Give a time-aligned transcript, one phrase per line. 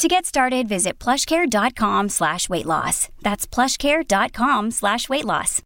[0.00, 3.10] To get started, visit plushcare.com slash weight loss.
[3.20, 5.60] That's plushcare.com slash weight loss.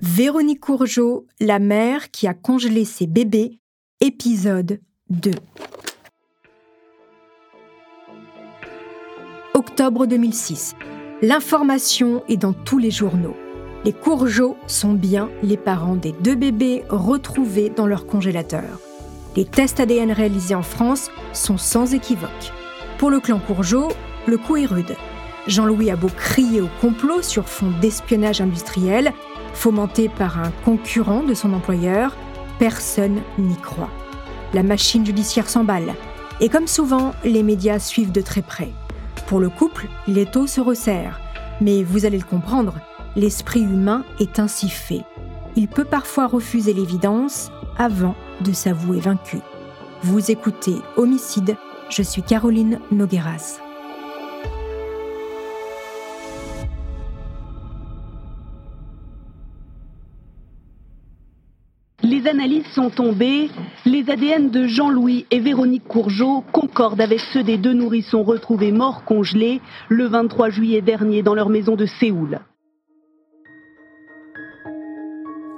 [0.00, 3.58] Véronique Courgeot, la mère qui a congelé ses bébés,
[4.02, 5.30] épisode 2.
[9.54, 10.76] Octobre 2006.
[11.22, 13.34] L'information est dans tous les journaux.
[13.86, 18.80] Les Courgeot sont bien les parents des deux bébés retrouvés dans leur congélateur.
[19.36, 22.52] Les tests ADN réalisés en France sont sans équivoque.
[22.98, 23.86] Pour le clan Courgeot,
[24.26, 24.96] le coup est rude.
[25.46, 29.12] Jean-Louis a beau crier au complot sur fond d'espionnage industriel,
[29.54, 32.16] fomenté par un concurrent de son employeur,
[32.58, 33.90] personne n'y croit.
[34.52, 35.94] La machine judiciaire s'emballe.
[36.40, 38.72] Et comme souvent, les médias suivent de très près.
[39.28, 41.20] Pour le couple, l'étau se resserre.
[41.60, 42.74] Mais vous allez le comprendre,
[43.16, 45.02] l'esprit humain est ainsi fait.
[45.56, 49.38] Il peut parfois refuser l'évidence avant de s'avouer vaincu.
[50.02, 51.56] Vous écoutez Homicide,
[51.88, 53.58] je suis Caroline Nogueras.
[62.02, 63.48] Les analyses sont tombées.
[63.86, 69.04] Les ADN de Jean-Louis et Véronique Courgeot concordent avec ceux des deux nourrissons retrouvés morts
[69.04, 72.40] congelés le 23 juillet dernier dans leur maison de Séoul.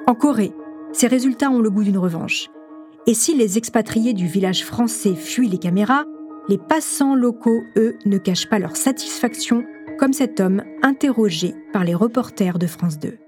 [0.08, 0.54] En Corée,
[0.94, 2.48] ces résultats ont le goût d'une revanche.
[3.06, 6.04] Et si les expatriés du village français fuient les caméras,
[6.48, 9.64] les passants locaux, eux, ne cachent pas leur satisfaction,
[9.98, 13.18] comme cet homme interrogé par les reporters de France 2.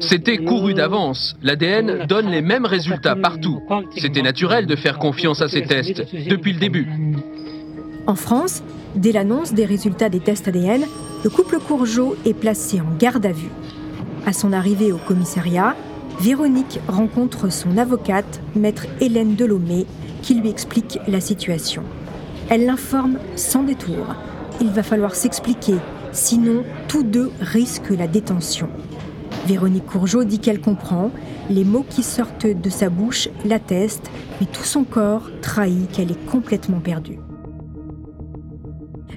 [0.00, 1.36] C'était couru d'avance.
[1.42, 3.60] L'ADN donne les mêmes résultats partout.
[3.98, 6.88] C'était naturel de faire confiance à ces tests depuis le début.
[8.06, 8.62] En France,
[8.94, 10.86] dès l'annonce des résultats des tests ADN,
[11.22, 13.50] le couple Courgeot est placé en garde à vue.
[14.26, 15.76] À son arrivée au commissariat,
[16.20, 19.86] Véronique rencontre son avocate, maître Hélène Delomé,
[20.22, 21.82] qui lui explique la situation.
[22.48, 24.14] Elle l'informe sans détour.
[24.60, 25.74] Il va falloir s'expliquer,
[26.12, 28.68] sinon tous deux risquent la détention.
[29.46, 31.10] Véronique Courgeot dit qu'elle comprend,
[31.50, 36.26] les mots qui sortent de sa bouche l'attestent, mais tout son corps trahit qu'elle est
[36.26, 37.18] complètement perdue.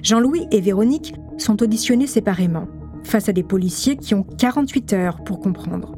[0.02, 2.68] Jean-Louis et Véronique sont auditionnés séparément,
[3.04, 5.94] face à des policiers qui ont 48 heures pour comprendre.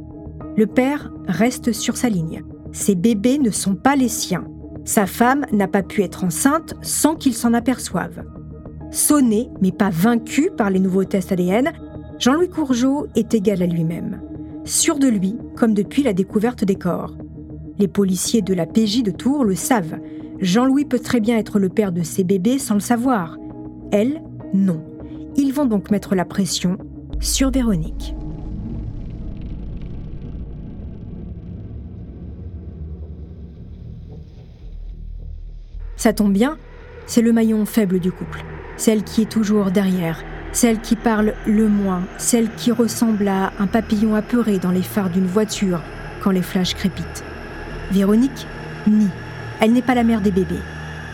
[0.57, 2.43] Le père reste sur sa ligne.
[2.73, 4.45] Ses bébés ne sont pas les siens.
[4.85, 8.25] Sa femme n'a pas pu être enceinte sans qu'il s'en aperçoive.
[8.91, 11.73] Sonné, mais pas vaincu par les nouveaux tests ADN,
[12.19, 14.21] Jean-Louis Courgeot est égal à lui-même.
[14.65, 17.17] Sûr de lui, comme depuis la découverte des corps.
[17.79, 19.99] Les policiers de la PJ de Tours le savent.
[20.41, 23.39] Jean-Louis peut très bien être le père de ses bébés sans le savoir.
[23.93, 24.23] Elle,
[24.53, 24.83] non.
[25.37, 26.77] Ils vont donc mettre la pression
[27.21, 28.15] sur Véronique.
[35.97, 36.57] Ça tombe bien,
[37.07, 38.43] c'est le maillon faible du couple,
[38.79, 43.67] celle qui est toujours derrière, celle qui parle le moins, celle qui ressemble à un
[43.67, 45.83] papillon apeuré dans les phares d'une voiture
[46.23, 47.25] quand les flashs crépitent.
[47.91, 48.47] Véronique
[48.87, 49.11] nie.
[49.61, 50.61] Elle n'est pas la mère des bébés.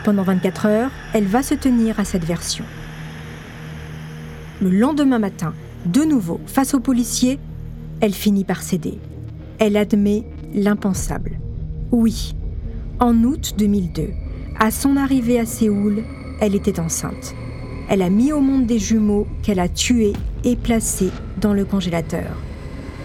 [0.05, 2.65] Pendant 24 heures, elle va se tenir à cette version.
[4.63, 5.53] Le lendemain matin,
[5.87, 7.39] de nouveau, face aux policiers,
[8.01, 8.99] elle finit par céder.
[9.59, 11.39] Elle admet l'impensable.
[11.93, 12.35] Oui,
[12.99, 14.11] en août 2002,
[14.59, 16.03] à son arrivée à Séoul,
[16.41, 17.35] elle était enceinte.
[17.89, 22.37] Elle a mis au monde des jumeaux qu'elle a tués et placés dans le congélateur.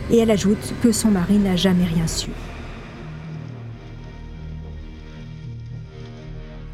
[0.10, 2.32] Et elle ajoute que son mari n'a jamais rien su.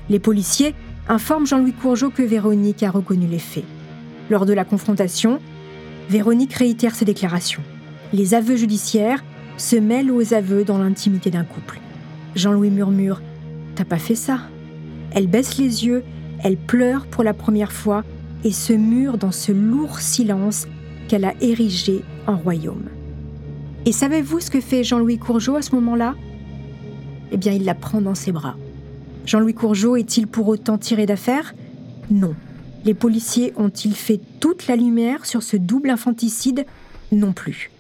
[0.10, 0.74] Les policiers
[1.10, 3.66] informent Jean-Louis Courgeot que Véronique a reconnu les faits.
[4.30, 5.40] Lors de la confrontation,
[6.10, 7.64] Véronique réitère ses déclarations.
[8.14, 9.24] Les aveux judiciaires
[9.58, 11.80] se mêlent aux aveux dans l'intimité d'un couple.
[12.36, 13.22] Jean-Louis murmure
[13.76, 14.40] T'as pas fait ça?
[15.12, 16.04] Elle baisse les yeux,
[16.44, 18.04] elle pleure pour la première fois
[18.44, 20.68] et se mure dans ce lourd silence
[21.08, 22.86] qu'elle a érigé en royaume.
[23.86, 26.16] Et savez-vous ce que fait Jean-Louis Courgeot à ce moment-là?
[27.32, 28.56] Eh bien, il la prend dans ses bras.
[29.26, 31.54] Jean-Louis Courgeot est-il pour autant tiré d'affaire?
[32.10, 32.36] Non.
[32.86, 36.66] Les policiers ont-ils fait toute la lumière sur ce double infanticide
[37.12, 37.72] Non plus.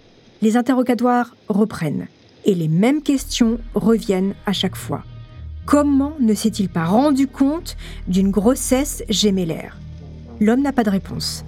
[0.41, 2.07] Les interrogatoires reprennent
[2.45, 5.03] et les mêmes questions reviennent à chaque fois.
[5.65, 7.75] Comment ne s'est-il pas rendu compte
[8.07, 9.77] d'une grossesse gémellaire?
[10.39, 11.43] L'homme n'a pas de réponse.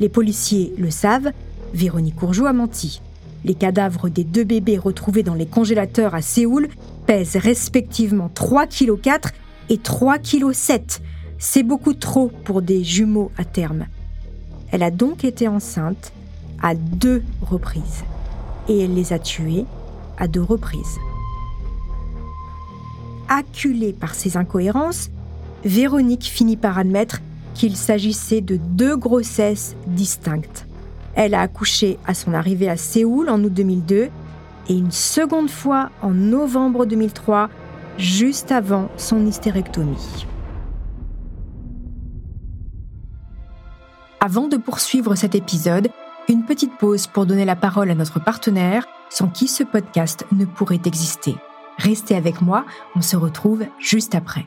[0.00, 1.32] Les policiers le savent,
[1.72, 3.00] Véronique Courgeot a menti.
[3.44, 6.68] Les cadavres des deux bébés retrouvés dans les congélateurs à Séoul
[7.06, 9.32] pèsent respectivement 3,4 kg
[9.68, 11.02] et 3,7 kg.
[11.44, 13.86] C'est beaucoup trop pour des jumeaux à terme.
[14.70, 16.12] Elle a donc été enceinte
[16.62, 18.04] à deux reprises.
[18.68, 19.64] Et elle les a tués
[20.18, 20.98] à deux reprises.
[23.28, 25.10] Acculée par ces incohérences,
[25.64, 27.20] Véronique finit par admettre
[27.54, 30.68] qu'il s'agissait de deux grossesses distinctes.
[31.16, 34.10] Elle a accouché à son arrivée à Séoul en août 2002
[34.68, 37.50] et une seconde fois en novembre 2003,
[37.98, 40.24] juste avant son hystérectomie.
[44.24, 45.90] Avant de poursuivre cet épisode,
[46.28, 50.44] une petite pause pour donner la parole à notre partenaire, sans qui ce podcast ne
[50.44, 51.34] pourrait exister.
[51.76, 52.64] Restez avec moi,
[52.94, 54.46] on se retrouve juste après.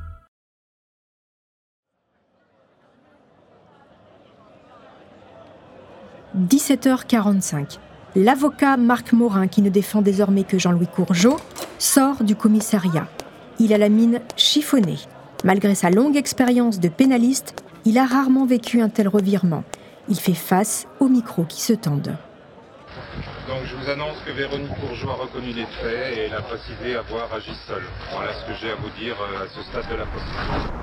[6.41, 7.77] 17h45.
[8.15, 11.37] L'avocat Marc Morin, qui ne défend désormais que Jean-Louis Courgeot,
[11.77, 13.07] sort du commissariat.
[13.59, 14.97] Il a la mine chiffonnée.
[15.43, 19.63] Malgré sa longue expérience de pénaliste, il a rarement vécu un tel revirement.
[20.09, 22.15] Il fait face aux micros qui se tendent.
[23.47, 26.95] Donc je vous annonce que Véronique Courgeot a reconnu les faits et elle a précisé
[26.95, 27.83] avoir agi seule.
[28.13, 30.73] Voilà ce que j'ai à vous dire euh, à ce stade de la procédure.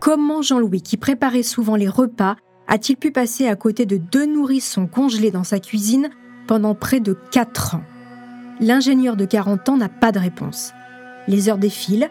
[0.00, 2.36] Comment Jean-Louis, qui préparait souvent les repas,
[2.68, 6.10] a-t-il pu passer à côté de deux nourrissons congelés dans sa cuisine
[6.46, 7.84] pendant près de quatre ans?
[8.60, 10.72] L'ingénieur de 40 ans n'a pas de réponse.
[11.28, 12.10] Les heures défilent,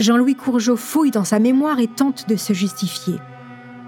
[0.00, 3.14] Jean-Louis Courgeot fouille dans sa mémoire et tente de se justifier.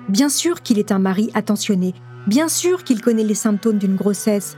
[0.09, 1.95] Bien sûr qu'il est un mari attentionné,
[2.27, 4.57] bien sûr qu'il connaît les symptômes d'une grossesse.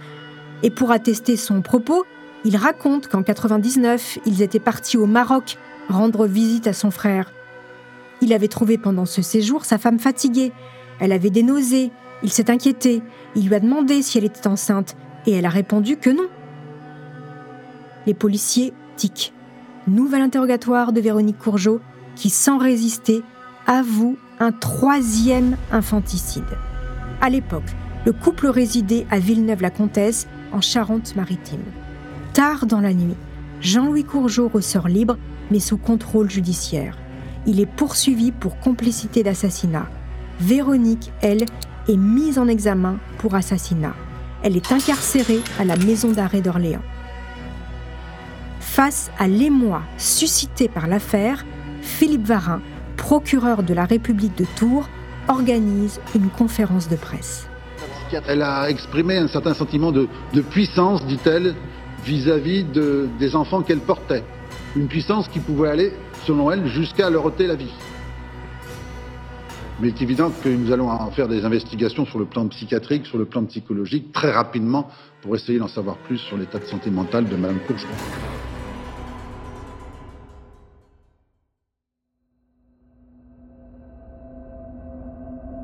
[0.62, 2.04] Et pour attester son propos,
[2.44, 5.56] il raconte qu'en 99, ils étaient partis au Maroc
[5.88, 7.32] rendre visite à son frère.
[8.20, 10.52] Il avait trouvé pendant ce séjour sa femme fatiguée
[11.00, 11.90] elle avait des nausées,
[12.22, 13.02] il s'est inquiété,
[13.34, 14.96] il lui a demandé si elle était enceinte,
[15.26, 16.28] et elle a répondu que non.
[18.06, 19.32] Les policiers tiquent.
[19.86, 21.80] Nouvel interrogatoire de Véronique Courgeot,
[22.14, 23.22] qui, sans résister,
[23.66, 26.44] avoue un troisième infanticide.
[27.20, 31.64] À l'époque, le couple résidait à Villeneuve-la-Comtesse, en Charente-Maritime.
[32.32, 33.16] Tard dans la nuit,
[33.60, 35.18] Jean-Louis Courgeot ressort libre,
[35.50, 36.96] mais sous contrôle judiciaire.
[37.46, 39.88] Il est poursuivi pour complicité d'assassinat.
[40.40, 41.44] Véronique, elle,
[41.88, 43.94] est mise en examen pour assassinat.
[44.42, 46.82] Elle est incarcérée à la maison d'arrêt d'Orléans.
[48.60, 51.46] Face à l'émoi suscité par l'affaire,
[51.80, 52.60] Philippe Varin,
[52.96, 54.88] procureur de la République de Tours,
[55.28, 57.48] organise une conférence de presse.
[58.28, 60.08] Elle a exprimé un certain sentiment de,
[60.50, 61.54] puissance, dit-elle,
[62.04, 64.22] vis-à-vis des enfants qu'elle portait.
[64.76, 65.92] Une puissance qui pouvait aller,
[66.24, 67.72] selon elle, jusqu'à leur ôter la vie.
[69.78, 73.04] Mais il est évident que nous allons en faire des investigations sur le plan psychiatrique,
[73.04, 74.88] sur le plan psychologique, très rapidement,
[75.20, 77.86] pour essayer d'en savoir plus sur l'état de santé mentale de Mme Courgeot.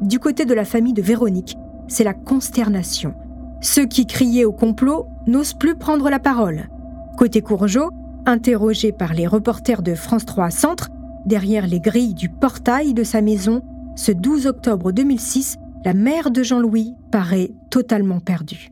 [0.02, 1.56] Du côté de la famille de Véronique,
[1.88, 3.14] c'est la consternation.
[3.62, 6.68] Ceux qui criaient au complot n'osent plus prendre la parole.
[7.16, 7.90] Côté Courgeot,
[8.26, 10.90] interrogé par les reporters de France 3 Centre,
[11.24, 13.62] derrière les grilles du portail de sa maison,
[13.96, 18.70] ce 12 octobre 2006, la mère de Jean-Louis paraît totalement perdue.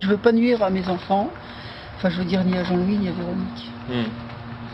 [0.00, 1.30] Je ne veux pas nuire à mes enfants,
[1.96, 3.70] enfin je veux dire ni à Jean-Louis ni à Véronique.
[3.88, 4.10] Hmm.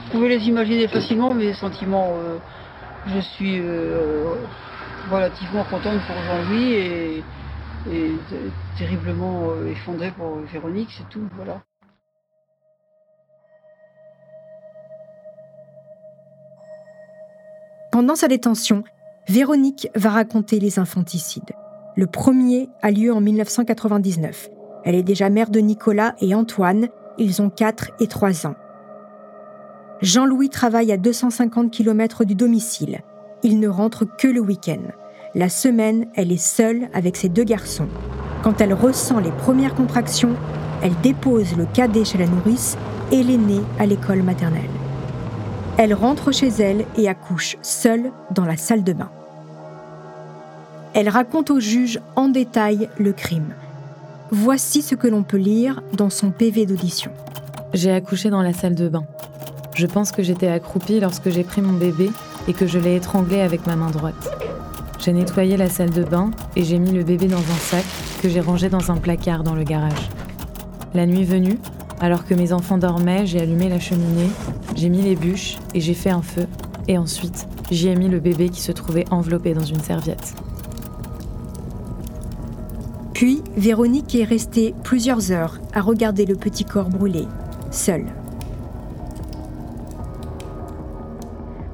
[0.07, 2.13] Vous pouvez les imaginer facilement, mes sentiments.
[2.15, 2.39] Euh,
[3.07, 4.35] je suis euh,
[5.11, 7.23] relativement contente pour Jean-Louis et,
[8.77, 11.63] terriblement euh, effondrée pour Véronique, c'est tout, voilà.
[17.93, 18.85] Pendant sa détention,
[19.29, 21.53] Véronique va raconter les infanticides.
[21.97, 24.49] Le premier a lieu en 1999.
[24.85, 28.55] Elle est déjà mère de Nicolas et Antoine, ils ont 4 et 3 ans.
[30.01, 33.01] Jean-Louis travaille à 250 km du domicile.
[33.43, 34.81] Il ne rentre que le week-end.
[35.35, 37.89] La semaine, elle est seule avec ses deux garçons.
[38.43, 40.37] Quand elle ressent les premières contractions,
[40.83, 42.79] elle dépose le cadet chez la nourrice
[43.13, 44.71] et l'aîné à l'école maternelle.
[45.77, 49.11] Elle rentre chez elle et accouche seule dans la salle de bain.
[51.01, 53.55] Elle raconte au juge en détail le crime.
[54.33, 57.13] Voici ce que l'on peut lire dans son PV d'audition.
[57.73, 59.05] J'ai accouché dans la salle de bain.
[59.77, 62.11] Je pense que j'étais accroupie lorsque j'ai pris mon bébé
[62.49, 64.29] et que je l'ai étranglé avec ma main droite.
[64.99, 67.85] J'ai nettoyé la salle de bain et j'ai mis le bébé dans un sac
[68.21, 70.11] que j'ai rangé dans un placard dans le garage.
[70.95, 71.61] La nuit venue,
[72.01, 74.31] alors que mes enfants dormaient, j'ai allumé la cheminée,
[74.75, 76.49] j'ai mis les bûches et j'ai fait un feu.
[76.89, 80.35] Et ensuite, j'y ai mis le bébé qui se trouvait enveloppé dans une serviette.
[83.19, 87.27] Puis, Véronique est restée plusieurs heures à regarder le petit corps brûlé,
[87.73, 88.05] seule.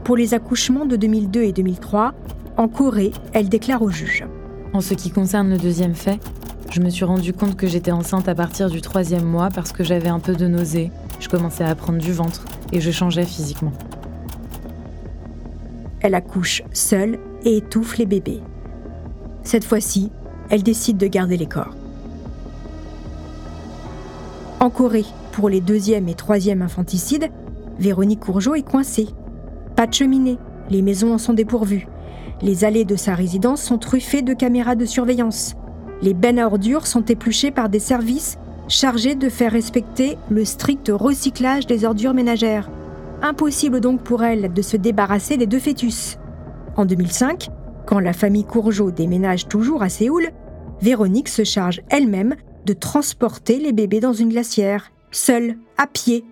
[0.04, 2.14] Pour les accouchements de 2002 et 2003,
[2.56, 4.24] en Corée, elle déclare au juge.
[4.72, 6.18] En ce qui concerne le deuxième fait,
[6.70, 9.84] je me suis rendu compte que j'étais enceinte à partir du troisième mois parce que
[9.84, 13.72] j'avais un peu de nausée, je commençais à prendre du ventre et je changeais physiquement.
[16.00, 18.40] Elle accouche seule et étouffe les bébés.
[19.42, 20.10] Cette fois-ci,
[20.54, 21.74] elle décide de garder les corps.
[24.60, 27.28] En Corée, pour les deuxième et troisième infanticides,
[27.80, 29.08] Véronique Courgeot est coincée.
[29.74, 30.38] Pas de cheminée,
[30.70, 31.88] les maisons en sont dépourvues.
[32.40, 35.56] Les allées de sa résidence sont truffées de caméras de surveillance.
[36.02, 40.88] Les bennes à ordures sont épluchées par des services chargés de faire respecter le strict
[40.94, 42.70] recyclage des ordures ménagères.
[43.22, 46.16] Impossible donc pour elle de se débarrasser des deux fœtus.
[46.76, 47.50] En 2005,
[47.86, 50.30] quand la famille Courgeot déménage toujours à Séoul,
[50.84, 52.36] Véronique se charge elle-même
[52.66, 56.26] de transporter les bébés dans une glacière, seule, à pied,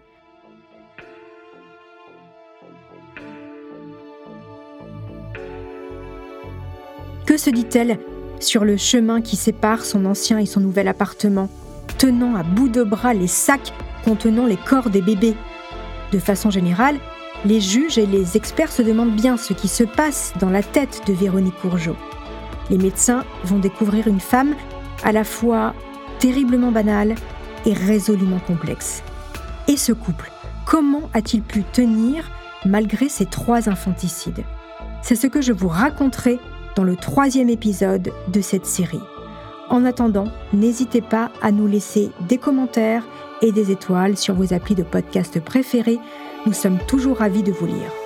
[7.24, 7.98] Que se dit-elle
[8.40, 11.48] sur le chemin qui sépare son ancien et son nouvel appartement,
[11.96, 13.72] tenant à bout de bras les sacs
[14.04, 15.36] contenant les corps des bébés?
[16.12, 16.98] De façon générale,
[17.46, 21.00] les juges et les experts se demandent bien ce qui se passe dans la tête
[21.06, 21.96] de Véronique Courgeot.
[22.70, 24.54] Les médecins vont découvrir une femme
[25.04, 25.74] à la fois
[26.18, 27.14] terriblement banale
[27.66, 29.02] et résolument complexe.
[29.68, 30.30] Et ce couple,
[30.66, 32.30] comment a-t-il pu tenir
[32.64, 34.44] malgré ces trois infanticides?
[35.02, 36.38] C'est ce que je vous raconterai
[36.76, 39.00] dans le troisième épisode de cette série.
[39.68, 43.04] En attendant, n'hésitez pas à nous laisser des commentaires
[43.40, 45.98] et des étoiles sur vos applis de podcast préférés.
[46.46, 48.01] Nous sommes toujours ravis de vous lire.